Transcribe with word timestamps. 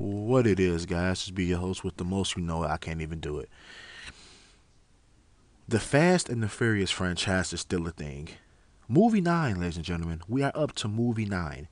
What 0.00 0.46
it 0.46 0.58
is, 0.58 0.86
guys, 0.86 1.20
Just 1.20 1.34
be 1.34 1.44
your 1.44 1.58
host 1.58 1.84
with 1.84 1.98
the 1.98 2.04
most 2.04 2.34
you 2.34 2.42
know. 2.42 2.64
I 2.64 2.78
can't 2.78 3.02
even 3.02 3.20
do 3.20 3.38
it. 3.38 3.50
The 5.68 5.78
Fast 5.78 6.30
and 6.30 6.42
the 6.42 6.48
Furious 6.48 6.90
franchise 6.90 7.52
is 7.52 7.60
still 7.60 7.86
a 7.86 7.90
thing. 7.90 8.30
Movie 8.88 9.20
9, 9.20 9.60
ladies 9.60 9.76
and 9.76 9.84
gentlemen. 9.84 10.22
We 10.26 10.42
are 10.42 10.52
up 10.54 10.72
to 10.76 10.88
movie 10.88 11.26
9. 11.26 11.68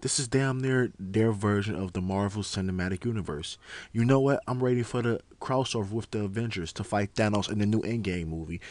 This 0.00 0.18
is 0.18 0.26
damn 0.26 0.58
near 0.58 0.90
their 0.98 1.30
version 1.32 1.74
of 1.74 1.92
the 1.92 2.00
Marvel 2.00 2.42
Cinematic 2.42 3.04
Universe. 3.04 3.58
You 3.92 4.06
know 4.06 4.20
what? 4.20 4.40
I'm 4.48 4.64
ready 4.64 4.82
for 4.82 5.02
the 5.02 5.20
crossover 5.38 5.90
with 5.90 6.10
the 6.10 6.24
Avengers 6.24 6.72
to 6.72 6.82
fight 6.82 7.14
Thanos 7.14 7.52
in 7.52 7.58
the 7.58 7.66
new 7.66 7.82
Endgame 7.82 8.28
movie. 8.28 8.62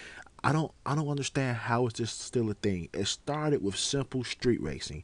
I 0.43 0.51
don't 0.51 0.71
I 0.83 0.95
don't 0.95 1.09
understand 1.09 1.57
how 1.57 1.85
is 1.85 1.93
this 1.93 2.11
still 2.11 2.49
a 2.49 2.55
thing. 2.55 2.89
It 2.91 3.05
started 3.05 3.61
with 3.61 3.77
simple 3.77 4.23
street 4.23 4.63
racing. 4.63 5.03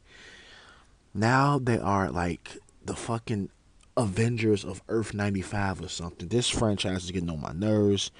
Now 1.14 1.60
they 1.60 1.78
are 1.78 2.10
like 2.10 2.58
the 2.86 2.96
fucking 2.96 3.50
Avengers 3.96 4.64
of 4.64 4.82
Earth 4.88 5.14
95 5.14 5.82
or 5.82 5.88
something. 5.88 6.28
This 6.28 6.48
franchise 6.48 7.04
is 7.04 7.10
getting 7.10 7.30
on 7.30 7.40
my 7.40 7.52
nerves. 7.52 8.10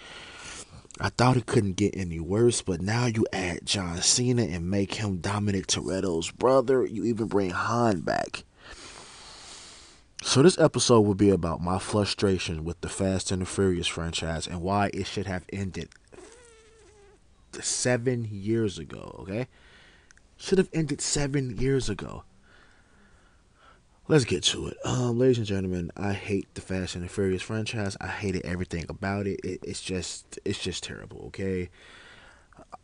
I 1.00 1.08
thought 1.08 1.36
it 1.36 1.46
couldn't 1.46 1.72
get 1.72 1.96
any 1.96 2.20
worse, 2.20 2.62
but 2.62 2.80
now 2.80 3.06
you 3.06 3.26
add 3.32 3.66
John 3.66 3.96
Cena 4.00 4.42
and 4.44 4.70
make 4.70 4.94
him 4.94 5.18
Dominic 5.18 5.66
Toretto's 5.66 6.30
brother. 6.30 6.86
You 6.86 7.04
even 7.04 7.26
bring 7.26 7.50
Han 7.50 8.00
back. 8.00 8.44
So 10.22 10.42
this 10.42 10.58
episode 10.58 11.00
will 11.00 11.16
be 11.16 11.30
about 11.30 11.60
my 11.60 11.78
frustration 11.78 12.64
with 12.64 12.80
the 12.80 12.88
Fast 12.88 13.32
and 13.32 13.42
the 13.42 13.46
Furious 13.46 13.88
franchise 13.88 14.46
and 14.46 14.62
why 14.62 14.90
it 14.94 15.06
should 15.06 15.26
have 15.26 15.44
ended 15.52 15.90
seven 17.60 18.28
years 18.30 18.78
ago. 18.78 19.16
Okay, 19.20 19.48
should 20.36 20.58
have 20.58 20.70
ended 20.72 21.00
seven 21.00 21.58
years 21.58 21.88
ago. 21.88 22.24
Let's 24.06 24.26
get 24.26 24.42
to 24.44 24.66
it. 24.66 24.76
Um, 24.84 25.18
ladies 25.18 25.38
and 25.38 25.46
gentlemen, 25.46 25.90
I 25.96 26.12
hate 26.12 26.54
the 26.54 26.60
Fast 26.60 26.94
and 26.94 27.02
the 27.02 27.08
Furious 27.08 27.40
franchise. 27.40 27.96
I 28.02 28.08
hated 28.08 28.44
everything 28.44 28.84
about 28.90 29.26
it. 29.26 29.40
it. 29.42 29.60
It's 29.62 29.80
just 29.80 30.38
it's 30.44 30.58
just 30.58 30.84
terrible, 30.84 31.24
okay? 31.28 31.70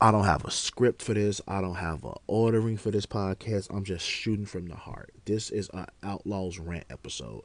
I 0.01 0.11
don't 0.11 0.25
have 0.25 0.47
a 0.47 0.51
script 0.51 1.03
for 1.03 1.13
this. 1.13 1.43
I 1.47 1.61
don't 1.61 1.75
have 1.75 2.05
a 2.05 2.15
ordering 2.27 2.79
for 2.79 2.91
this 2.91 3.05
podcast. 3.05 3.69
I'm 3.69 3.85
just 3.85 4.07
shooting 4.07 4.47
from 4.47 4.69
the 4.69 4.77
heart. 4.77 5.13
This 5.27 5.51
is 5.51 5.69
an 5.75 5.89
Outlaws 6.03 6.59
rant 6.59 6.87
episode. 6.89 7.43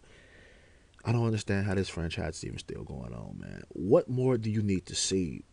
I 1.03 1.11
don't 1.11 1.25
understand 1.25 1.65
how 1.65 1.75
this 1.75 1.89
franchise 1.89 2.37
is 2.37 2.45
even 2.45 2.59
still 2.59 2.83
going 2.83 3.13
on, 3.13 3.39
man. 3.41 3.63
What 3.73 4.07
more 4.09 4.37
do 4.37 4.49
you 4.49 4.63
need 4.63 4.85
to 4.85 4.95
see 4.95 5.43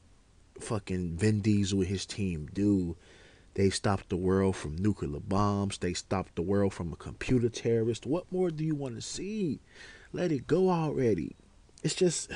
fucking 0.61 1.17
Vin 1.17 1.41
Diesel 1.41 1.81
with 1.81 1.89
his 1.89 2.07
team 2.07 2.49
do 2.55 2.97
they 3.55 3.71
stopped 3.71 4.09
the 4.09 4.17
world 4.17 4.57
from 4.57 4.77
nuclear 4.77 5.21
bombs. 5.21 5.79
They 5.79 5.93
stopped 5.93 6.37
the 6.37 6.43
world 6.43 6.73
from 6.73 6.93
a 6.93 6.97
computer 6.97 7.49
terrorist. 7.49 8.07
What 8.07 8.31
more 8.33 8.51
do 8.51 8.65
you 8.65 8.75
want 8.75 8.95
to 8.97 9.03
see? 9.03 9.61
Let 10.13 10.33
it 10.33 10.47
go 10.47 10.71
already. 10.71 11.37
It's 11.83 11.95
just, 11.95 12.31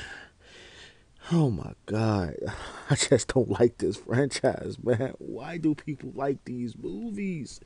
oh 1.31 1.49
my 1.49 1.73
God. 1.87 2.35
I 2.89 2.95
just 2.95 3.33
don't 3.33 3.49
like 3.49 3.77
this 3.77 3.97
franchise, 3.97 4.77
man. 4.83 5.13
Why 5.17 5.57
do 5.57 5.73
people 5.73 6.11
like 6.13 6.43
these 6.45 6.77
movies? 6.77 7.59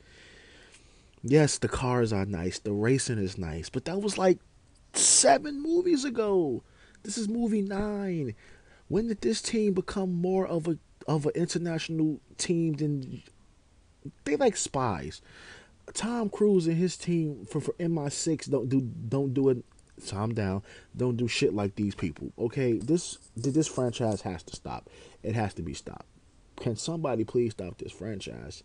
Yes, 1.22 1.58
the 1.58 1.68
cars 1.68 2.12
are 2.12 2.26
nice. 2.26 2.58
The 2.58 2.72
racing 2.72 3.18
is 3.18 3.36
nice. 3.36 3.68
But 3.68 3.84
that 3.84 4.00
was 4.00 4.16
like 4.16 4.38
seven 4.94 5.62
movies 5.62 6.04
ago. 6.04 6.62
This 7.02 7.18
is 7.18 7.28
movie 7.28 7.62
nine. 7.62 8.34
When 8.88 9.08
did 9.08 9.20
this 9.20 9.42
team 9.42 9.74
become 9.74 10.12
more 10.12 10.46
of 10.46 10.68
a 10.68 10.78
of 11.08 11.26
an 11.26 11.32
international 11.34 12.20
team 12.38 12.74
than 12.74 13.22
they 14.24 14.36
like 14.36 14.56
spies. 14.56 15.20
Tom 15.94 16.30
Cruise 16.30 16.66
and 16.66 16.76
his 16.76 16.96
team 16.96 17.44
for, 17.44 17.60
for 17.60 17.72
MI6 17.74 18.50
don't 18.50 18.68
do 18.68 18.80
don't 18.80 19.34
do 19.34 19.48
it. 19.48 19.64
Calm 20.08 20.34
down. 20.34 20.62
Don't 20.96 21.16
do 21.16 21.28
shit 21.28 21.54
like 21.54 21.76
these 21.76 21.94
people. 21.94 22.32
Okay, 22.38 22.72
this 22.78 23.18
this 23.36 23.68
franchise 23.68 24.22
has 24.22 24.42
to 24.44 24.56
stop. 24.56 24.88
It 25.22 25.34
has 25.34 25.54
to 25.54 25.62
be 25.62 25.74
stopped. 25.74 26.06
Can 26.56 26.76
somebody 26.76 27.24
please 27.24 27.52
stop 27.52 27.78
this 27.78 27.92
franchise? 27.92 28.62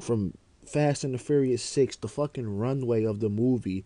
From 0.00 0.34
Fast 0.66 1.04
and 1.04 1.14
the 1.14 1.18
Furious 1.18 1.62
6, 1.62 1.96
the 1.96 2.08
fucking 2.08 2.58
runway 2.58 3.04
of 3.04 3.20
the 3.20 3.28
movie 3.28 3.84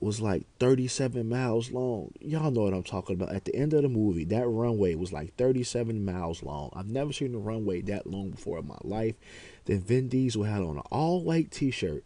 was 0.00 0.20
like 0.20 0.46
37 0.58 1.28
miles 1.28 1.70
long. 1.70 2.12
Y'all 2.20 2.50
know 2.50 2.62
what 2.62 2.74
I'm 2.74 2.82
talking 2.82 3.14
about. 3.14 3.34
At 3.34 3.44
the 3.44 3.54
end 3.54 3.72
of 3.74 3.82
the 3.82 3.88
movie, 3.88 4.24
that 4.24 4.46
runway 4.46 4.94
was 4.94 5.12
like 5.12 5.34
37 5.36 6.04
miles 6.04 6.42
long. 6.42 6.70
I've 6.74 6.90
never 6.90 7.12
seen 7.12 7.34
a 7.34 7.38
runway 7.38 7.80
that 7.82 8.06
long 8.06 8.30
before 8.30 8.58
in 8.58 8.68
my 8.68 8.78
life. 8.82 9.16
Then 9.64 9.80
Vin 9.80 10.08
Diesel 10.08 10.44
had 10.44 10.62
on 10.62 10.76
an 10.76 10.82
all 10.90 11.22
white 11.22 11.50
t 11.50 11.70
shirt. 11.70 12.04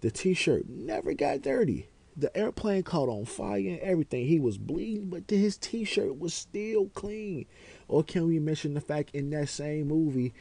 The 0.00 0.10
t 0.10 0.34
shirt 0.34 0.68
never 0.68 1.12
got 1.14 1.42
dirty. 1.42 1.88
The 2.16 2.36
airplane 2.36 2.82
caught 2.82 3.08
on 3.08 3.24
fire 3.24 3.58
and 3.58 3.78
everything. 3.80 4.26
He 4.26 4.40
was 4.40 4.58
bleeding, 4.58 5.10
but 5.10 5.24
his 5.28 5.56
t 5.56 5.84
shirt 5.84 6.18
was 6.18 6.34
still 6.34 6.88
clean. 6.88 7.46
Or 7.88 8.02
can 8.02 8.26
we 8.26 8.38
mention 8.38 8.74
the 8.74 8.80
fact 8.80 9.10
in 9.14 9.30
that 9.30 9.48
same 9.48 9.88
movie, 9.88 10.32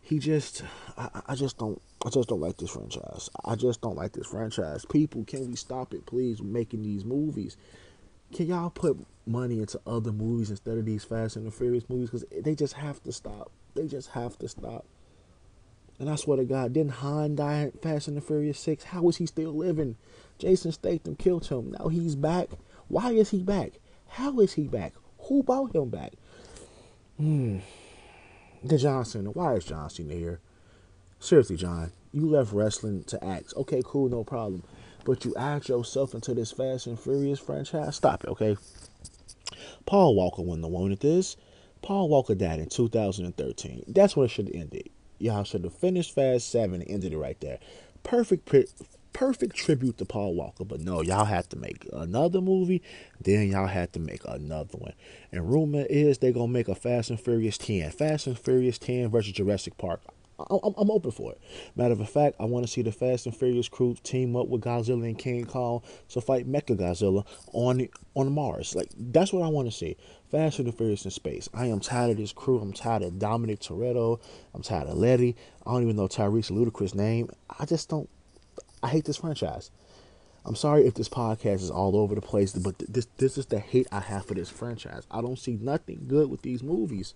he 0.00 0.18
just, 0.18 0.62
I, 0.96 1.22
I 1.28 1.34
just 1.34 1.58
don't 1.58 1.80
I 2.04 2.10
just 2.10 2.28
don't 2.28 2.40
like 2.40 2.56
this 2.56 2.70
franchise. 2.70 3.30
I 3.44 3.54
just 3.54 3.80
don't 3.80 3.96
like 3.96 4.12
this 4.12 4.26
franchise. 4.26 4.84
People, 4.84 5.24
can 5.24 5.48
we 5.48 5.56
stop 5.56 5.94
it, 5.94 6.04
please, 6.04 6.42
making 6.42 6.82
these 6.82 7.04
movies? 7.04 7.56
Can 8.34 8.46
y'all 8.46 8.70
put 8.70 8.98
money 9.24 9.60
into 9.60 9.80
other 9.86 10.10
movies 10.10 10.50
instead 10.50 10.78
of 10.78 10.84
these 10.84 11.04
Fast 11.04 11.36
and 11.36 11.46
the 11.46 11.50
Furious 11.50 11.88
movies? 11.88 12.10
Because 12.10 12.24
they 12.42 12.54
just 12.54 12.74
have 12.74 13.02
to 13.04 13.12
stop. 13.12 13.52
They 13.74 13.86
just 13.86 14.10
have 14.10 14.38
to 14.38 14.48
stop. 14.48 14.84
And 15.98 16.10
I 16.10 16.16
swear 16.16 16.38
to 16.38 16.44
God, 16.44 16.72
didn't 16.72 16.92
Han 16.92 17.36
die 17.36 17.60
in 17.60 17.72
Fast 17.72 18.08
and 18.08 18.16
the 18.16 18.20
Furious 18.20 18.58
6? 18.58 18.84
How 18.84 19.08
is 19.08 19.18
he 19.18 19.26
still 19.26 19.52
living? 19.52 19.96
Jason 20.38 20.72
Statham 20.72 21.14
killed 21.14 21.46
him. 21.46 21.72
Now 21.78 21.88
he's 21.88 22.16
back. 22.16 22.48
Why 22.88 23.12
is 23.12 23.30
he 23.30 23.42
back? 23.42 23.74
How 24.08 24.40
is 24.40 24.54
he 24.54 24.66
back? 24.66 24.94
Who 25.28 25.44
brought 25.44 25.74
him 25.74 25.90
back? 25.90 26.14
Hmm. 27.16 27.58
The 28.64 28.78
Johnson. 28.78 29.26
Why 29.26 29.54
is 29.54 29.64
Johnson 29.64 30.10
here? 30.10 30.40
Seriously, 31.22 31.54
John, 31.54 31.92
you 32.10 32.28
left 32.28 32.52
wrestling 32.52 33.04
to 33.04 33.24
act. 33.24 33.54
Okay, 33.56 33.80
cool, 33.84 34.08
no 34.08 34.24
problem. 34.24 34.64
But 35.04 35.24
you 35.24 35.32
add 35.36 35.68
yourself 35.68 36.14
into 36.14 36.34
this 36.34 36.50
Fast 36.50 36.88
and 36.88 36.98
Furious 36.98 37.38
franchise. 37.38 37.94
Stop 37.94 38.24
it, 38.24 38.30
okay? 38.30 38.56
Paul 39.86 40.16
Walker 40.16 40.42
wouldn't 40.42 40.64
have 40.64 40.72
wanted 40.72 40.98
this. 40.98 41.36
Paul 41.80 42.08
Walker 42.08 42.34
died 42.34 42.58
in 42.58 42.68
2013. 42.68 43.84
That's 43.86 44.16
when 44.16 44.26
it 44.26 44.30
should 44.30 44.48
have 44.48 44.56
ended. 44.56 44.90
Y'all 45.18 45.44
should 45.44 45.62
have 45.62 45.72
finished 45.72 46.12
Fast 46.12 46.50
7 46.50 46.80
and 46.80 46.90
ended 46.90 47.12
it 47.12 47.18
right 47.18 47.40
there. 47.40 47.60
Perfect 48.02 48.52
perfect 49.12 49.54
tribute 49.54 49.98
to 49.98 50.04
Paul 50.04 50.34
Walker, 50.34 50.64
but 50.64 50.80
no, 50.80 51.02
y'all 51.02 51.26
had 51.26 51.48
to 51.50 51.56
make 51.56 51.86
another 51.92 52.40
movie, 52.40 52.82
then 53.20 53.48
y'all 53.48 53.68
had 53.68 53.92
to 53.92 54.00
make 54.00 54.24
another 54.24 54.76
one. 54.76 54.94
And 55.30 55.48
rumor 55.48 55.86
is 55.88 56.18
they're 56.18 56.32
gonna 56.32 56.48
make 56.48 56.66
a 56.66 56.74
Fast 56.74 57.10
and 57.10 57.20
Furious 57.20 57.58
10. 57.58 57.92
Fast 57.92 58.26
and 58.26 58.36
Furious 58.36 58.78
10 58.78 59.08
versus 59.10 59.32
Jurassic 59.32 59.78
Park. 59.78 60.00
I'm, 60.50 60.74
I'm 60.76 60.90
open 60.90 61.10
for 61.10 61.32
it. 61.32 61.40
Matter 61.76 61.94
of 61.94 62.08
fact, 62.08 62.36
I 62.40 62.44
want 62.44 62.64
to 62.64 62.70
see 62.70 62.82
the 62.82 62.92
Fast 62.92 63.26
and 63.26 63.36
Furious 63.36 63.68
crew 63.68 63.96
team 64.02 64.36
up 64.36 64.48
with 64.48 64.62
Godzilla 64.62 65.04
and 65.04 65.18
King 65.18 65.44
Kong 65.46 65.82
to 66.10 66.20
fight 66.20 66.50
Mecha 66.50 66.76
Godzilla 66.76 67.26
on 67.52 67.88
on 68.14 68.32
Mars. 68.32 68.74
Like 68.74 68.88
that's 68.96 69.32
what 69.32 69.42
I 69.42 69.48
want 69.48 69.68
to 69.68 69.72
see. 69.72 69.96
Fast 70.30 70.58
and 70.58 70.74
Furious 70.74 71.04
in 71.04 71.10
space. 71.10 71.48
I 71.52 71.66
am 71.66 71.80
tired 71.80 72.12
of 72.12 72.16
this 72.16 72.32
crew. 72.32 72.58
I'm 72.58 72.72
tired 72.72 73.02
of 73.02 73.18
Dominic 73.18 73.60
Toretto. 73.60 74.20
I'm 74.54 74.62
tired 74.62 74.88
of 74.88 74.96
Letty. 74.96 75.36
I 75.66 75.72
don't 75.72 75.82
even 75.82 75.96
know 75.96 76.08
Tyrese 76.08 76.50
Ludacris' 76.50 76.94
name. 76.94 77.30
I 77.58 77.66
just 77.66 77.88
don't. 77.88 78.08
I 78.82 78.88
hate 78.88 79.04
this 79.04 79.18
franchise. 79.18 79.70
I'm 80.44 80.56
sorry 80.56 80.86
if 80.86 80.94
this 80.94 81.08
podcast 81.08 81.62
is 81.62 81.70
all 81.70 81.96
over 81.96 82.14
the 82.14 82.20
place, 82.20 82.52
but 82.52 82.78
this 82.78 83.06
this 83.18 83.38
is 83.38 83.46
the 83.46 83.60
hate 83.60 83.86
I 83.92 84.00
have 84.00 84.26
for 84.26 84.34
this 84.34 84.48
franchise. 84.48 85.06
I 85.10 85.20
don't 85.20 85.38
see 85.38 85.56
nothing 85.60 86.04
good 86.08 86.30
with 86.30 86.42
these 86.42 86.62
movies. 86.62 87.14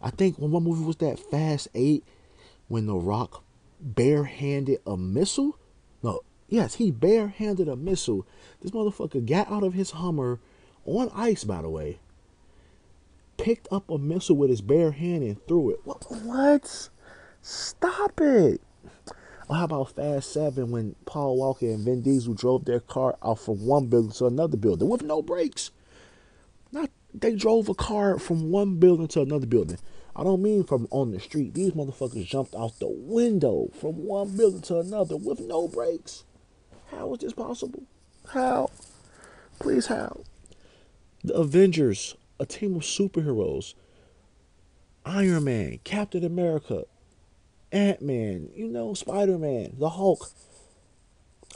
I 0.00 0.10
think 0.10 0.38
one 0.38 0.50
movie 0.62 0.84
was 0.84 0.96
that 0.96 1.18
Fast 1.18 1.68
Eight 1.74 2.04
when 2.68 2.86
The 2.86 2.96
Rock 2.96 3.44
barehanded 3.80 4.80
a 4.86 4.96
missile. 4.96 5.58
No, 6.02 6.20
yes, 6.48 6.74
he 6.74 6.90
barehanded 6.90 7.68
a 7.68 7.76
missile. 7.76 8.26
This 8.60 8.70
motherfucker 8.70 9.24
got 9.24 9.50
out 9.50 9.62
of 9.62 9.74
his 9.74 9.92
Hummer 9.92 10.40
on 10.84 11.10
ice, 11.14 11.44
by 11.44 11.62
the 11.62 11.68
way. 11.68 11.98
Picked 13.36 13.68
up 13.70 13.90
a 13.90 13.98
missile 13.98 14.36
with 14.36 14.50
his 14.50 14.60
bare 14.60 14.92
hand 14.92 15.22
and 15.22 15.44
threw 15.46 15.70
it. 15.70 15.80
What? 15.84 16.04
what? 16.22 16.88
Stop 17.42 18.20
it. 18.20 18.60
Or 19.48 19.56
how 19.56 19.64
about 19.64 19.94
Fast 19.94 20.32
7 20.32 20.70
when 20.70 20.94
Paul 21.04 21.36
Walker 21.36 21.66
and 21.66 21.84
Vin 21.84 22.00
Diesel 22.00 22.34
drove 22.34 22.64
their 22.64 22.80
car 22.80 23.16
out 23.22 23.40
from 23.40 23.66
one 23.66 23.86
building 23.86 24.12
to 24.12 24.26
another 24.26 24.56
building 24.56 24.88
with 24.88 25.02
no 25.02 25.20
brakes? 25.20 25.70
Not 26.72 26.90
they 27.12 27.34
drove 27.34 27.68
a 27.68 27.74
car 27.74 28.18
from 28.18 28.50
one 28.50 28.76
building 28.76 29.08
to 29.08 29.20
another 29.20 29.46
building. 29.46 29.78
I 30.16 30.22
don't 30.22 30.42
mean 30.42 30.64
from 30.64 30.86
on 30.90 31.10
the 31.10 31.18
street. 31.18 31.54
These 31.54 31.72
motherfuckers 31.72 32.26
jumped 32.26 32.54
out 32.54 32.78
the 32.78 32.88
window 32.88 33.68
from 33.80 34.04
one 34.04 34.36
building 34.36 34.62
to 34.62 34.78
another 34.78 35.16
with 35.16 35.40
no 35.40 35.66
brakes. 35.66 36.22
How 36.90 37.12
is 37.14 37.20
this 37.20 37.32
possible? 37.32 37.82
How? 38.28 38.70
Please, 39.58 39.86
how? 39.86 40.20
The 41.24 41.34
Avengers, 41.34 42.16
a 42.38 42.46
team 42.46 42.76
of 42.76 42.82
superheroes. 42.82 43.74
Iron 45.04 45.44
Man, 45.44 45.80
Captain 45.84 46.24
America, 46.24 46.84
Ant 47.72 48.00
Man, 48.00 48.48
you 48.54 48.68
know, 48.68 48.94
Spider 48.94 49.36
Man, 49.36 49.74
the 49.78 49.90
Hulk. 49.90 50.30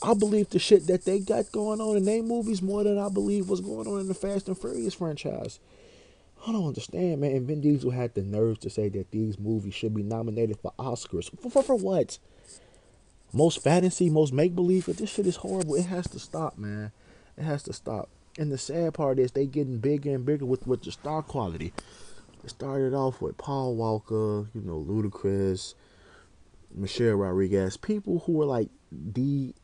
I 0.03 0.15
believe 0.15 0.51
the 0.51 0.59
shit 0.59 0.87
that 0.87 1.05
they 1.05 1.19
got 1.19 1.51
going 1.51 1.81
on 1.81 1.97
in 1.97 2.05
their 2.05 2.23
movies 2.23 2.61
more 2.61 2.85
than 2.85 2.99
I 2.99 3.09
believe 3.09 3.49
what's 3.49 3.61
going 3.61 3.87
on 3.87 4.01
in 4.01 4.09
the 4.09 4.15
Fast 4.15 4.49
and 4.49 4.59
Furious 4.59 4.95
franchise. 4.95 5.61
I 6.47 6.53
don't 6.53 6.67
understand, 6.67 7.21
man. 7.21 7.33
And 7.33 7.47
Vin 7.47 7.61
Diesel 7.61 7.91
had 7.91 8.15
the 8.15 8.23
nerve 8.23 8.61
to 8.61 8.71
say 8.71 8.89
that 8.91 9.11
these 9.11 9.39
movies 9.39 9.75
should 9.75 9.95
be 9.95 10.03
nominated 10.03 10.59
for 10.61 10.73
Oscars. 10.79 11.31
For, 11.41 11.51
for, 11.51 11.63
for 11.63 11.77
what? 11.77 12.19
Most 13.33 13.63
fantasy, 13.63 14.09
most 14.09 14.33
make 14.33 14.55
believe. 14.55 14.87
But 14.87 14.97
This 14.99 15.11
shit 15.11 15.27
is 15.27 15.37
horrible. 15.37 15.75
It 15.75 15.87
has 15.87 16.09
to 16.09 16.19
stop, 16.19 16.57
man. 16.57 16.93
It 17.37 17.43
has 17.45 17.63
to 17.65 17.73
stop. 17.73 18.09
And 18.39 18.53
the 18.53 18.59
sad 18.59 18.95
part 18.95 19.19
is 19.19 19.33
they 19.33 19.47
getting 19.47 19.79
bigger 19.79 20.15
and 20.15 20.25
bigger 20.25 20.47
with, 20.47 20.67
with 20.67 20.83
the 20.85 20.93
star 20.93 21.23
quality. 21.23 21.73
It 22.45 22.51
started 22.51 22.95
off 22.95 23.21
with 23.21 23.37
Paul 23.37 23.75
Walker, 23.75 24.47
you 24.55 24.61
know, 24.63 24.79
Ludacris, 24.79 25.75
Michelle 26.75 27.17
Rodriguez, 27.17 27.77
people 27.77 28.21
who 28.21 28.33
were 28.33 28.45
like 28.45 28.69
the 28.93 29.55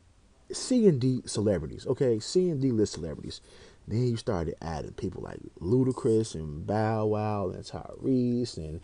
C 0.51 0.87
and 0.87 0.99
D 0.99 1.21
celebrities, 1.25 1.87
okay, 1.87 2.19
C 2.19 2.49
and 2.49 2.61
D 2.61 2.71
list 2.71 2.93
celebrities. 2.93 3.41
Then 3.87 4.07
you 4.07 4.17
started 4.17 4.55
adding 4.61 4.93
people 4.93 5.21
like 5.21 5.39
Ludacris 5.61 6.33
and 6.33 6.65
Bow 6.65 7.05
Wow 7.05 7.49
and 7.49 7.63
Tyrese, 7.63 8.57
and 8.57 8.81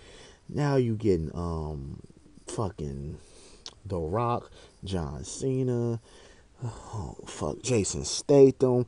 now 0.48 0.76
you 0.76 0.96
getting 0.96 1.32
um 1.34 2.02
fucking 2.48 3.18
The 3.86 4.00
Rock, 4.00 4.52
John 4.84 5.24
Cena, 5.24 6.00
oh 6.64 7.16
fuck, 7.26 7.62
Jason 7.62 8.06
Statham. 8.06 8.86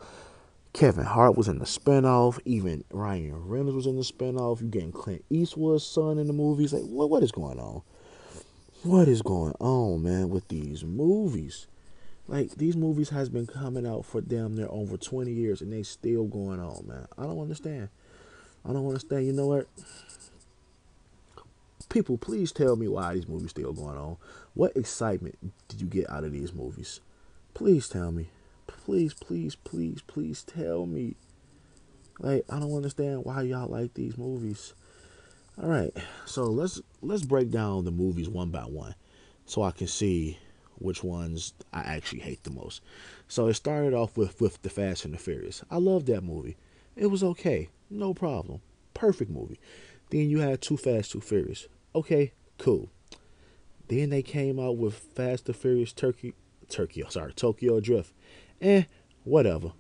Kevin 0.74 1.06
Hart 1.06 1.38
was 1.38 1.48
in 1.48 1.60
the 1.60 1.66
spinoff. 1.66 2.40
Even 2.46 2.84
Ryan 2.92 3.48
Reynolds 3.48 3.76
was 3.76 3.86
in 3.86 3.96
the 3.96 4.02
spinoff. 4.02 4.60
You 4.60 4.68
getting 4.68 4.92
Clint 4.92 5.24
Eastwood's 5.30 5.86
son 5.86 6.18
in 6.18 6.26
the 6.26 6.34
movies. 6.34 6.74
Like, 6.74 6.84
what 6.84 7.12
what 7.12 7.22
is 7.22 7.32
going 7.32 7.60
on? 7.60 7.84
What 8.82 9.08
is 9.08 9.22
going 9.22 9.54
on, 9.60 10.02
man, 10.02 10.30
with 10.30 10.48
these 10.48 10.84
movies? 10.84 11.68
Like 12.28 12.52
these 12.52 12.78
movies 12.78 13.10
has 13.10 13.30
been 13.30 13.48
coming 13.48 13.86
out 13.86 14.06
for 14.06 14.22
damn 14.22 14.56
near 14.56 14.68
over 14.70 14.98
20 14.98 15.32
years 15.32 15.62
and 15.62 15.74
they 15.74 15.84
still 15.84 16.26
going 16.26 16.60
on, 16.60 16.88
man. 16.88 17.08
I 17.18 17.24
don't 17.24 17.40
understand. 17.40 17.90
I 18.66 18.72
don't 18.72 18.88
understand. 18.88 19.28
You 19.28 19.34
know 19.34 19.48
what? 19.48 19.68
People, 21.90 22.18
please 22.18 22.52
tell 22.52 22.76
me 22.76 22.88
why 22.88 23.14
these 23.14 23.28
movies 23.28 23.52
still 23.52 23.74
going 23.74 23.98
on. 23.98 24.18
What 24.54 24.76
excitement 24.78 25.38
did 25.68 25.82
you 25.82 25.88
get 25.88 26.10
out 26.10 26.24
of 26.24 26.32
these 26.32 26.54
movies? 26.54 27.02
Please 27.54 27.90
tell 27.90 28.12
me. 28.12 28.30
Please, 28.68 29.14
please, 29.14 29.56
please, 29.56 30.02
please 30.02 30.44
tell 30.44 30.86
me. 30.86 31.16
Like 32.20 32.46
I 32.50 32.60
don't 32.60 32.74
understand 32.74 33.26
why 33.26 33.42
y'all 33.42 33.68
like 33.68 33.94
these 33.96 34.18
movies. 34.18 34.74
All 35.62 35.70
right. 35.70 35.92
So 36.26 36.46
let's 36.46 36.82
let's 37.02 37.24
break 37.24 37.52
down 37.52 37.86
the 37.86 37.92
movies 37.92 38.30
one 38.30 38.50
by 38.50 38.62
one 38.62 38.96
so 39.46 39.62
I 39.62 39.72
can 39.72 39.88
see 39.88 40.38
which 40.78 41.04
ones 41.04 41.54
I 41.72 41.82
actually 41.82 42.22
hate 42.22 42.44
the 42.44 42.52
most. 42.52 42.82
So 43.28 43.48
it 43.48 43.54
started 43.56 43.94
off 43.94 44.18
with 44.18 44.40
with 44.42 44.62
the 44.62 44.70
Fast 44.70 45.06
and 45.06 45.14
the 45.14 45.18
Furious. 45.18 45.64
I 45.70 45.78
love 45.78 46.06
that 46.06 46.24
movie. 46.24 46.58
It 46.96 47.08
was 47.08 47.24
okay, 47.24 47.70
no 47.90 48.14
problem, 48.14 48.62
perfect 48.94 49.32
movie. 49.32 49.60
Then 50.10 50.30
you 50.30 50.40
had 50.40 50.62
Too 50.62 50.78
Fast, 50.78 51.12
Too 51.12 51.22
Furious. 51.22 51.68
Okay, 51.96 52.34
cool. 52.58 52.90
Then 53.88 54.10
they 54.10 54.22
came 54.22 54.60
out 54.60 54.78
with 54.78 54.96
Fast 54.96 55.48
and 55.48 55.56
Furious 55.56 55.94
Turkey, 55.94 56.34
Turkey, 56.70 57.04
sorry, 57.10 57.34
Tokyo 57.34 57.80
Drift. 57.80 58.14
Eh, 58.62 58.84
whatever. 59.24 59.74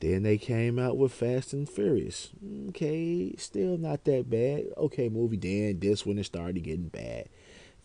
Then 0.00 0.24
they 0.24 0.36
came 0.36 0.80
out 0.80 0.96
with 0.96 1.12
Fast 1.12 1.52
and 1.52 1.68
Furious. 1.68 2.30
Okay, 2.70 3.34
still 3.36 3.78
not 3.78 4.04
that 4.04 4.28
bad. 4.28 4.64
Okay, 4.76 5.08
movie. 5.08 5.36
Then 5.36 5.78
this 5.78 6.04
one 6.04 6.18
it 6.18 6.24
started 6.24 6.64
getting 6.64 6.88
bad. 6.88 7.28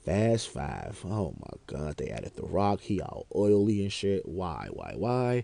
Fast 0.07 0.48
Five. 0.48 1.04
Oh 1.04 1.36
my 1.38 1.57
God, 1.65 1.98
they 1.98 2.07
added 2.07 2.31
The 2.38 2.45
Rock. 2.45 2.80
He 2.80 3.01
all 3.01 3.27
oily 3.36 3.81
and 3.81 3.92
shit. 3.92 4.25
Why, 4.25 4.69
why, 4.71 4.94
why? 4.95 5.44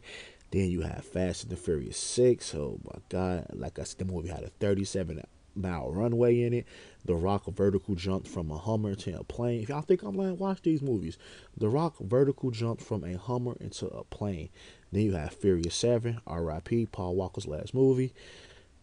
Then 0.51 0.69
you 0.69 0.83
have 0.83 1.03
Fast 1.03 1.43
and 1.43 1.51
the 1.51 1.57
Furious 1.57 1.97
Six. 1.97 2.55
Oh 2.55 2.79
my 2.85 3.01
God, 3.09 3.47
like 3.51 3.77
I 3.77 3.83
said, 3.83 3.97
the 3.97 4.05
movie 4.05 4.29
had 4.29 4.43
a 4.43 4.47
37 4.61 5.21
mile 5.53 5.91
runway 5.91 6.43
in 6.43 6.53
it. 6.53 6.65
The 7.03 7.13
Rock 7.13 7.45
vertical 7.47 7.95
jumped 7.95 8.29
from 8.29 8.51
a 8.51 8.57
Hummer 8.57 8.95
to 8.95 9.19
a 9.19 9.25
plane. 9.25 9.63
If 9.63 9.67
y'all 9.67 9.81
think 9.81 10.01
I'm 10.01 10.15
lying, 10.15 10.37
watch 10.37 10.61
these 10.61 10.81
movies. 10.81 11.17
The 11.57 11.67
Rock 11.67 11.97
vertical 11.99 12.49
jumped 12.49 12.83
from 12.83 13.03
a 13.03 13.17
Hummer 13.17 13.57
into 13.59 13.87
a 13.87 14.05
plane. 14.05 14.47
Then 14.93 15.01
you 15.01 15.11
have 15.15 15.33
Furious 15.33 15.75
7, 15.75 16.21
R.I.P. 16.25 16.85
Paul 16.85 17.15
Walker's 17.17 17.47
last 17.47 17.73
movie. 17.73 18.13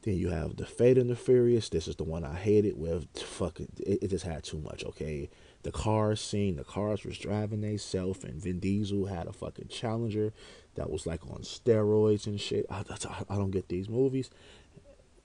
Then 0.02 0.18
you 0.18 0.28
have 0.28 0.56
The 0.56 0.66
Fate 0.66 0.98
and 0.98 1.08
the 1.08 1.16
Furious. 1.16 1.70
This 1.70 1.88
is 1.88 1.96
the 1.96 2.04
one 2.04 2.24
I 2.24 2.34
hated 2.34 2.78
with 2.78 3.06
fucking 3.18 3.68
it, 3.78 4.02
it 4.02 4.08
just 4.08 4.26
had 4.26 4.44
too 4.44 4.58
much, 4.58 4.84
okay? 4.84 5.30
The 5.62 5.72
cars 5.72 6.20
scene. 6.20 6.56
The 6.56 6.64
cars 6.64 7.04
was 7.04 7.18
driving 7.18 7.60
themselves, 7.60 8.24
and 8.24 8.42
Vin 8.42 8.60
Diesel 8.60 9.06
had 9.06 9.26
a 9.26 9.32
fucking 9.32 9.68
Challenger 9.68 10.32
that 10.74 10.90
was 10.90 11.06
like 11.06 11.24
on 11.26 11.40
steroids 11.40 12.26
and 12.26 12.40
shit. 12.40 12.66
I, 12.70 12.84
I, 12.88 13.34
I 13.34 13.36
don't 13.36 13.50
get 13.50 13.68
these 13.68 13.88
movies. 13.88 14.30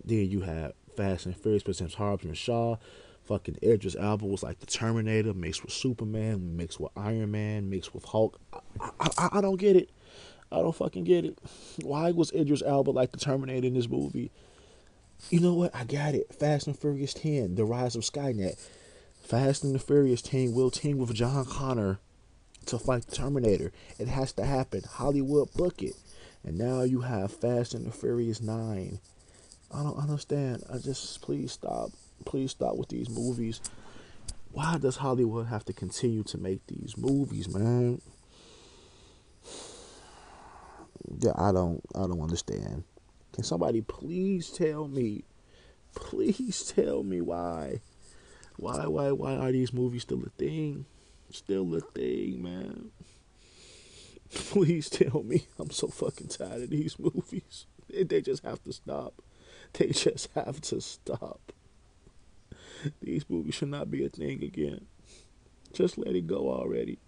Then 0.03 0.29
you 0.29 0.41
have 0.41 0.73
Fast 0.95 1.25
and 1.25 1.35
Furious 1.35 1.63
presents 1.63 1.95
Hobbs 1.95 2.25
and 2.25 2.37
Shaw. 2.37 2.77
Fucking 3.23 3.57
Idris 3.63 3.95
Elba 3.95 4.25
was 4.25 4.43
like 4.43 4.59
the 4.59 4.67
Terminator 4.67 5.33
mixed 5.33 5.63
with 5.63 5.71
Superman, 5.71 6.55
mixed 6.57 6.79
with 6.79 6.91
Iron 6.95 7.31
Man, 7.31 7.69
mixed 7.69 7.93
with 7.93 8.05
Hulk. 8.05 8.39
I, 8.53 9.09
I, 9.17 9.29
I 9.33 9.41
don't 9.41 9.59
get 9.59 9.75
it. 9.75 9.89
I 10.51 10.57
don't 10.57 10.75
fucking 10.75 11.05
get 11.05 11.25
it. 11.25 11.39
Why 11.81 12.11
was 12.11 12.31
Idris 12.33 12.61
Elba 12.63 12.91
like 12.91 13.11
the 13.11 13.17
Terminator 13.17 13.65
in 13.65 13.73
this 13.73 13.89
movie? 13.89 14.31
You 15.31 15.39
know 15.39 15.55
what? 15.55 15.75
I 15.75 15.85
got 15.85 16.13
it. 16.13 16.35
Fast 16.35 16.67
and 16.67 16.77
Furious 16.77 17.15
10, 17.15 17.55
The 17.55 17.65
Rise 17.65 17.95
of 17.95 18.03
Skynet. 18.03 18.59
Fast 19.25 19.63
and 19.63 19.74
the 19.74 19.80
Furious 19.80 20.22
team 20.22 20.54
will 20.54 20.69
team 20.69 21.00
with 21.00 21.12
John 21.16 21.45
Connor 21.45 22.00
to 22.68 22.77
fight 22.77 23.07
the 23.07 23.16
Terminator. 23.16 23.72
It 23.98 24.07
has 24.07 24.31
to 24.33 24.45
happen. 24.45 24.83
Hollywood 24.88 25.51
book 25.54 25.81
it. 25.81 25.95
And 26.44 26.60
now 26.60 26.83
you 26.83 27.01
have 27.01 27.33
Fast 27.33 27.74
and 27.74 27.88
the 27.88 27.92
Furious 27.92 28.39
9. 28.39 29.00
I 29.72 29.83
don't 29.83 29.98
understand. 29.98 30.63
I 30.72 30.77
just 30.77 31.24
please 31.24 31.51
stop. 31.51 31.89
Please 32.25 32.51
stop 32.51 32.77
with 32.77 32.89
these 32.89 33.10
movies. 33.10 33.62
Why 34.51 34.77
does 34.77 34.98
Hollywood 34.98 35.48
have 35.48 35.66
to 35.66 35.74
continue 35.74 36.24
to 36.25 36.38
make 36.38 36.68
these 36.68 36.94
movies, 36.95 37.50
man? 37.50 38.04
Yeah, 41.19 41.33
I 41.36 41.51
don't 41.51 41.81
I 41.95 42.01
don't 42.01 42.21
understand. 42.21 42.83
Can 43.33 43.44
somebody 43.44 43.81
please 43.81 44.51
tell 44.51 44.88
me? 44.88 45.24
Please 45.95 46.71
tell 46.75 47.01
me 47.01 47.21
why. 47.21 47.81
Why, 48.57 48.88
why, 48.88 49.12
why 49.12 49.36
are 49.36 49.52
these 49.52 49.74
movies 49.74 50.04
still 50.04 50.24
a 50.25 50.30
thing? 50.30 50.86
Still 51.30 51.75
a 51.75 51.81
thing, 51.81 52.42
man. 52.42 52.92
Please 54.34 54.90
tell 54.90 55.24
me. 55.24 55.48
I'm 55.60 55.72
so 55.72 55.88
fucking 55.88 56.28
tired 56.28 56.63
of 56.63 56.69
these 56.69 56.98
movies. 56.98 57.66
They 57.90 58.21
just 58.21 58.44
have 58.44 58.64
to 58.64 58.74
stop. 58.74 59.21
They 59.74 59.88
just 59.88 60.30
have 60.35 60.62
to 60.62 60.80
stop. 60.80 61.52
These 63.02 63.30
movies 63.30 63.56
should 63.56 63.69
not 63.69 63.92
be 63.92 64.06
a 64.06 64.09
thing 64.09 64.44
again. 64.44 64.85
Just 65.74 65.97
let 65.97 66.16
it 66.16 66.28
go 66.28 66.50
already. 66.50 67.00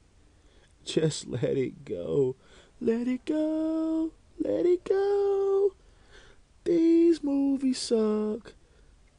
Just 0.84 1.28
let 1.28 1.58
it 1.58 1.86
go. 1.86 2.36
Let 2.82 3.08
it 3.08 3.26
go. 3.26 4.12
Let 4.40 4.66
it 4.66 4.84
go. 4.84 5.72
These 6.64 7.24
movies 7.24 7.80
suck. 7.80 8.54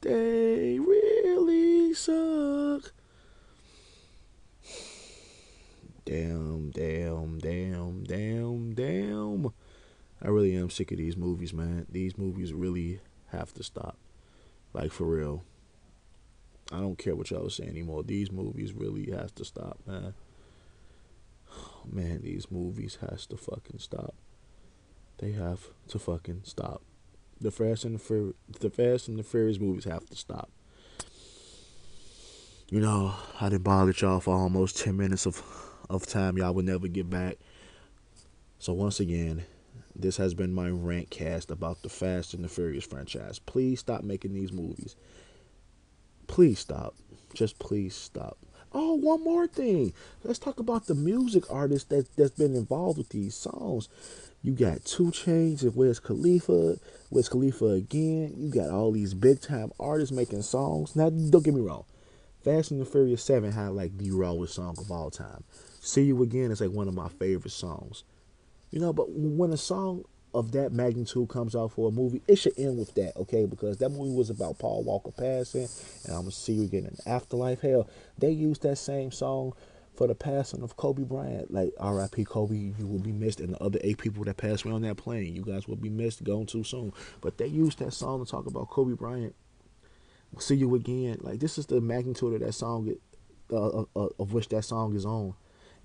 They 0.03 0.79
really 0.79 1.78
suck. 1.95 2.93
Damn, 6.05 6.71
damn, 6.71 7.39
damn, 7.39 8.05
damn, 8.05 8.73
damn. 8.75 9.53
I 10.23 10.29
really 10.29 10.57
am 10.57 10.71
sick 10.71 10.91
of 10.91 10.99
these 10.99 11.17
movies, 11.17 11.53
man. 11.53 11.87
These 11.91 12.17
movies 12.17 12.53
really 12.53 13.01
have 13.27 13.53
to 13.55 13.63
stop. 13.63 13.97
Like 14.73 14.91
for 14.91 15.05
real. 15.05 15.45
I 16.73 16.81
don't 16.81 16.99
care 16.99 17.15
what 17.15 17.31
y'all 17.31 17.51
say 17.51 17.65
anymore. 17.65 18.03
These 18.03 18.33
movies 18.33 18.73
really 18.73 19.11
have 19.11 19.35
to 19.37 19.45
stop, 19.45 19.79
man. 19.87 20.15
Man, 21.91 22.21
these 22.23 22.51
movies 22.51 22.99
has 23.01 23.27
to 23.27 23.37
fucking 23.37 23.79
stop. 23.79 24.15
They 25.19 25.33
have 25.33 25.69
to 25.89 25.99
fucking 25.99 26.43
stop. 26.45 26.83
The 27.41 27.51
Fast 27.51 27.85
and 27.85 27.99
the 27.99 28.35
the 28.61 28.71
Fast 28.71 29.09
and 29.09 29.19
the 29.19 29.23
Furious 29.23 29.59
movies 29.59 29.85
have 29.85 30.07
to 30.07 30.17
stop. 30.17 30.51
You 32.71 32.81
know, 32.81 33.15
I 33.41 33.49
didn't 33.49 33.63
bother 33.63 33.95
y'all 33.97 34.21
for 34.21 34.35
almost 34.35 34.77
ten 34.77 34.99
minutes 34.99 35.25
of 35.25 35.43
of 35.89 36.07
time 36.07 36.37
y'all 36.37 36.53
would 36.53 36.67
never 36.67 36.87
get 36.87 37.09
back. 37.09 37.39
So 38.59 38.75
once 38.75 39.01
again, 39.01 39.45
this 39.97 40.19
has 40.19 40.35
been 40.35 40.53
my 40.53 40.69
rant 40.69 41.09
cast 41.09 41.51
about 41.51 41.81
the 41.81 41.89
Fast 41.89 42.35
and 42.35 42.45
the 42.45 42.49
Furious 42.49 42.85
franchise. 42.85 43.39
Please 43.39 43.81
stop 43.81 44.03
making 44.03 44.35
these 44.35 44.53
movies. 44.53 44.97
Please 46.27 46.59
stop. 46.59 46.95
Just 47.33 47.59
please 47.59 47.95
stop. 47.95 48.37
Oh, 48.73 48.93
one 48.97 49.25
more 49.25 49.47
thing. 49.47 49.95
Let's 50.23 50.39
talk 50.39 50.61
about 50.61 50.89
the 50.89 50.95
music 50.95 51.51
artist 51.51 51.89
that 51.89 52.15
that's 52.17 52.33
been 52.33 52.55
involved 52.55 52.99
with 52.99 53.09
these 53.09 53.35
songs. 53.35 53.89
You 54.43 54.53
got 54.53 54.85
2 54.85 55.05
Chainz 55.05 55.63
and 55.63 55.75
Wiz 55.75 56.01
Khalifa, 56.01 56.77
Wiz 57.11 57.31
Khalifa 57.31 57.65
again. 57.65 58.35
You 58.37 58.51
got 58.51 58.69
all 58.69 58.93
these 58.93 59.15
big 59.15 59.41
time 59.41 59.73
artists 59.81 60.13
making 60.13 60.43
songs. 60.43 60.95
Now, 60.95 61.09
don't 61.09 61.43
get 61.43 61.55
me 61.55 61.63
wrong. 61.63 61.85
Fast 62.45 62.71
and 62.71 62.81
the 62.81 62.85
Furious 62.85 63.23
7 63.23 63.53
had 63.53 63.71
like 63.71 63.97
the 63.99 64.11
rawest 64.11 64.55
song 64.55 64.77
of 64.79 64.91
all 64.91 65.11
time. 65.11 65.45
See 65.81 66.05
You 66.05 66.23
Again 66.23 66.51
is 66.51 66.61
like 66.61 66.71
one 66.71 66.89
of 66.89 66.95
my 66.95 67.09
favorite 67.09 67.51
songs. 67.51 68.05
You 68.71 68.81
know, 68.81 68.93
but 68.93 69.11
when 69.11 69.53
a 69.53 69.57
song 69.57 70.05
of 70.35 70.53
that 70.53 70.73
magnitude 70.73 71.29
comes 71.29 71.57
out 71.57 71.73
for 71.73 71.89
a 71.89 71.93
movie, 71.93 72.23
it 72.29 72.37
should 72.37 72.59
end 72.59 72.79
with 72.79 72.95
that, 72.95 73.17
okay? 73.17 73.47
Because 73.47 73.79
that 73.79 73.89
movie 73.89 74.15
was 74.15 74.31
about 74.31 74.59
Paul 74.59 74.85
Walker 74.85 75.11
passing, 75.11 75.69
and 76.05 76.15
I'm 76.15 76.23
gonna 76.23 76.31
see 76.31 76.53
you 76.53 76.65
again 76.65 76.85
in 76.85 76.97
afterlife. 77.11 77.61
Hell, 77.61 77.89
they 78.19 78.31
used 78.31 78.63
that 78.63 78.77
same 78.77 79.11
song 79.11 79.55
for 79.95 80.07
the 80.07 80.15
passing 80.15 80.63
of 80.63 80.77
Kobe 80.77 81.03
Bryant. 81.03 81.53
Like 81.53 81.73
R.I.P. 81.81 82.25
Kobe, 82.25 82.73
you 82.79 82.87
will 82.87 82.99
be 82.99 83.13
missed, 83.13 83.41
and 83.41 83.55
the 83.55 83.63
other 83.63 83.81
eight 83.83 83.99
people 83.99 84.23
that 84.25 84.37
passed 84.37 84.65
away 84.65 84.75
on 84.75 84.83
that 84.83 84.97
plane, 84.97 85.35
you 85.35 85.43
guys 85.43 85.67
will 85.67 85.77
be 85.77 85.89
missed, 85.89 86.23
gone 86.23 86.47
too 86.47 86.63
soon. 86.63 86.93
But 87.21 87.39
they 87.39 87.47
used 87.47 87.79
that 87.79 87.93
song 87.93 88.25
to 88.25 88.31
talk 88.31 88.47
about 88.47 88.69
Kobe 88.69 88.95
Bryant. 88.95 89.35
See 90.39 90.57
you 90.57 90.75
again. 90.75 91.19
Like 91.21 91.41
this 91.41 91.59
is 91.59 91.67
the 91.67 91.81
magnitude 91.81 92.35
of 92.35 92.41
that 92.41 92.53
song, 92.53 92.95
uh, 93.53 93.85
uh, 93.97 94.09
of 94.19 94.33
which 94.33 94.49
that 94.51 94.65
song 94.65 94.95
is 94.95 95.07
on, 95.07 95.35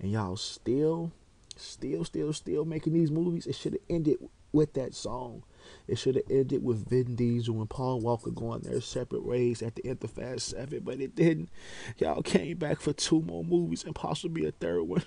and 0.00 0.12
y'all 0.12 0.36
still 0.36 1.12
still, 1.56 2.04
still, 2.04 2.32
still 2.32 2.64
making 2.64 2.92
these 2.92 3.10
movies. 3.10 3.46
It 3.46 3.54
should 3.54 3.74
have 3.74 3.82
ended 3.88 4.16
with 4.52 4.74
that 4.74 4.94
song. 4.94 5.42
It 5.88 5.98
should 5.98 6.16
have 6.16 6.24
ended 6.30 6.62
with 6.62 6.88
Vin 6.88 7.16
Diesel 7.16 7.58
and 7.60 7.70
Paul 7.70 8.00
Walker 8.00 8.30
going 8.30 8.60
their 8.60 8.80
separate 8.80 9.24
ways 9.24 9.62
at 9.62 9.74
the 9.74 9.86
end 9.86 10.04
of 10.04 10.10
Fast 10.10 10.48
Seven, 10.48 10.80
but 10.84 11.00
it 11.00 11.14
didn't. 11.14 11.48
Y'all 11.98 12.22
came 12.22 12.58
back 12.58 12.80
for 12.80 12.92
two 12.92 13.22
more 13.22 13.44
movies 13.44 13.84
and 13.84 13.94
possibly 13.94 14.46
a 14.46 14.52
third 14.52 14.82
one. 14.82 15.04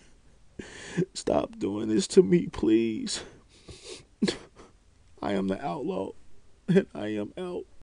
Stop 1.14 1.60
doing 1.60 1.88
this 1.88 2.08
to 2.08 2.24
me, 2.24 2.48
please. 2.48 3.24
I 5.22 5.34
am 5.34 5.48
the 5.48 5.64
outlaw, 5.64 6.12
and 6.68 6.88
I 6.94 7.08
am 7.10 7.34
out. 7.38 7.66